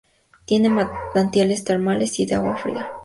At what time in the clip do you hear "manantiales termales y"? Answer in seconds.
0.71-2.25